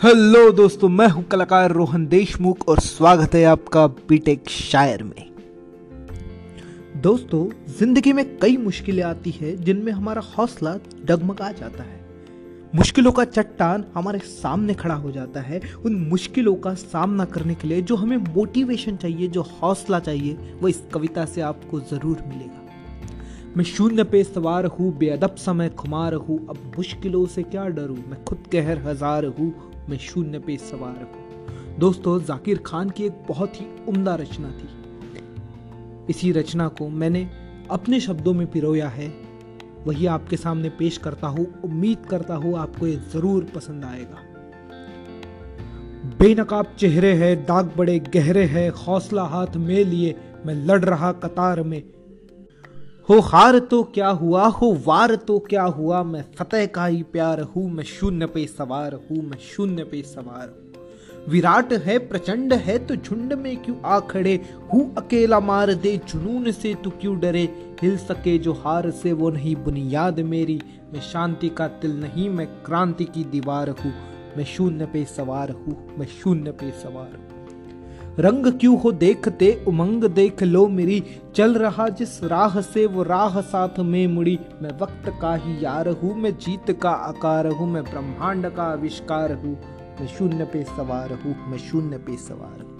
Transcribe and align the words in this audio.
Hello 0.00 0.50
दोस्तों, 0.52 0.88
मैं 0.88 1.06
हूँ 1.08 1.22
कलाकार 1.24 1.72
रोहन 1.72 2.06
देशमुख 2.06 2.68
और 2.68 2.80
स्वागत 2.80 3.34
है 3.34 3.42
आपका 3.44 3.86
बीटेक 4.08 4.48
शायर 4.48 5.02
में। 5.02 5.30
दोस्तों, 7.02 7.44
ज़िंदगी 7.78 8.12
में 8.12 8.24
कई 8.38 8.56
मुश्किलें 8.56 9.02
आती 9.02 9.30
है 9.30 9.56
जिनमें 9.56 9.92
हमारा 9.92 10.22
हौसला 10.28 10.74
डगमगा 11.04 11.50
जाता 11.52 11.82
है। 11.82 12.00
मुश्किलों 12.74 13.12
का 13.12 13.24
चट्टान 13.24 13.84
हमारे 13.94 14.18
सामने 14.18 14.74
खड़ा 14.74 14.94
हो 14.94 15.10
जाता 15.10 15.40
है। 15.40 15.60
उन 15.86 15.94
मुश्किलों 16.00 16.54
का 16.56 16.74
सामना 16.74 17.24
करने 17.24 17.54
के 17.54 17.68
लिए 17.68 17.82
जो 17.82 17.96
हमें 17.96 18.16
मोटिवेशन 18.16 18.96
चाहिए, 18.96 19.28
जो 19.28 19.42
हौसला 19.42 19.98
चाहिए, 20.00 20.32
वो 20.60 20.68
इस 20.68 20.82
कविता 20.94 21.24
से 21.24 21.40
आपको 21.40 21.80
ज़रूर 21.82 22.22
मिलेगा। 22.26 23.54
मैं 23.56 23.64
शून्य 23.64 24.04
पे 24.04 24.22
सवार 24.24 24.66
हूँ, 24.66 24.96
बेअदब 24.98 25.36
समय 25.36 25.68
खुमार 25.68 26.14
हूँ। 26.14 26.38
अब 26.48 26.72
मुश्किलों 26.76 27.24
से 27.26 27.42
क्या 27.42 27.66
डरूं? 27.68 27.96
मैं 27.96 28.22
खुद 28.24 28.44
कहर 28.52 28.78
हज़ार 28.78 29.24
हूँ 29.28 29.54
मैं 29.88 29.98
शून्य 29.98 30.38
पे 30.38 30.56
सवार 30.56 31.02
हूँ 31.04 31.78
दोस्तों, 31.78 32.20
जाकिर 32.22 32.58
खान 32.66 32.90
की 32.90 33.04
एक 33.04 33.22
बहुत 33.28 33.60
ही 33.60 33.66
उम्दा 33.88 34.14
रचना 34.14 34.50
थी। 34.50 34.68
इसी 36.10 36.32
रचना 36.32 36.68
को 36.68 36.88
मैंने 36.88 37.28
अपने 37.70 38.00
शब्दों 38.00 38.34
में 38.34 38.46
पिरोया 38.50 38.88
है। 38.88 39.08
वही 39.86 40.06
आपके 40.06 40.36
सामने 40.36 40.68
पेश 40.68 40.98
करता 40.98 41.26
हूँ, 41.26 41.46
उम्मीद 41.64 42.06
करता 42.10 42.34
हूँ 42.34 42.56
आपको 42.58 42.86
ये 42.86 42.96
ज़रूर 43.12 43.44
पसंद 43.54 43.84
आएगा। 43.84 44.22
बेनकाब 46.18 46.74
चेहरे 46.78 47.12
है, 47.12 47.34
दाग 47.36 47.72
बड़े 47.76 47.98
गहरे 47.98 48.44
है, 48.44 48.68
हौसला 48.68 49.22
हाथ 49.22 49.56
में 49.56 49.84
लिए 49.84 50.14
मैं 50.46 50.54
लड़ 50.54 50.84
रहा 50.84 51.12
कतार 51.12 51.62
में। 51.62 51.82
हो 53.08 53.18
हार 53.20 53.58
तो 53.60 53.82
क्या 53.84 54.08
हुआ, 54.10 54.46
हो 54.46 54.72
वार 54.86 55.14
तो 55.16 55.38
क्या 55.40 55.62
हुआ? 55.64 56.02
मैं 56.02 56.24
फतेह 56.38 56.64
का 56.66 56.86
ही 56.86 57.02
प्यार 57.02 57.40
हूँ, 57.40 57.68
मैं 57.70 57.84
शून्य 57.84 58.26
पे 58.26 58.46
सवार 58.46 58.94
हूँ, 58.94 59.18
मैं 59.22 59.38
शून्य 59.40 59.84
पे 59.84 60.02
सवार 60.02 60.48
हूँ। 60.48 61.28
विराट 61.28 61.72
है, 61.72 61.98
प्रचंड 61.98 62.54
है 62.54 62.78
तो 62.78 62.96
झुंड 62.96 63.32
में 63.32 63.56
क्यों 63.56 63.76
आ 63.84 64.00
खड़े 64.00 64.34
हूँ 64.72 64.94
अकेला 64.98 65.40
मार 65.40 65.72
दे, 65.74 65.96
जुनून 66.08 66.50
से 66.52 66.74
तू 66.74 66.90
क्यों 66.90 67.18
डरे? 67.20 67.44
हिल 67.82 67.96
सके 67.98 68.36
जो 68.38 68.52
हार 68.54 68.90
से, 68.90 69.12
वो 69.12 69.30
नहीं 69.30 69.54
बुनियाद 69.56 70.20
मेरी। 70.24 70.60
मैं 70.92 71.00
शांति 71.02 71.48
का 71.48 71.68
तिल 71.68 71.96
नहीं, 72.00 72.28
मैं 72.30 72.46
क्रांति 72.64 73.04
की 73.04 73.24
दीवार 73.24 73.68
हूँ। 73.70 73.92
मैं 74.36 74.44
शून्य 74.46 74.86
पे 74.86 75.04
सवार 75.06 75.50
हूँ, 75.50 75.96
मैं 75.98 76.06
शून्य 76.06 76.50
पे 76.50 76.70
सवार 76.82 77.16
हूँ। 77.16 77.35
रंग 78.20 78.46
क्यों 78.46 78.78
हो 78.80 78.92
देखते, 78.92 79.64
उमंग 79.68 80.04
देख 80.04 80.42
लो 80.42 80.66
मेरी। 80.68 81.02
चल 81.34 81.54
रहा 81.54 81.88
जिस 81.88 82.22
राह 82.24 82.60
से, 82.60 82.86
वो 82.86 83.02
राह 83.02 83.40
साथ 83.40 83.78
में 83.78 84.06
मुड़ी। 84.06 84.38
मैं 84.62 84.70
वक्त 84.78 85.12
का 85.20 85.34
ही 85.34 85.64
यार 85.64 85.88
हूँ, 85.88 86.14
मैं 86.16 86.36
जीत 86.38 86.70
का 86.82 86.90
आकार 86.90 87.46
हूँ, 87.46 87.68
मैं 87.68 87.82
ब्रह्मांड 87.84 88.50
का 88.50 88.62
आविष्कार 88.62 89.32
हूँ। 89.32 89.58
मैं 90.00 90.06
शून्य 90.06 90.44
पे 90.44 90.64
सवार 90.64 91.12
हूँ, 91.12 91.36
मैं 91.50 91.58
शून्य 91.58 91.98
पे 91.98 92.16
सवार 92.16 92.60
हूँ। 92.62 92.75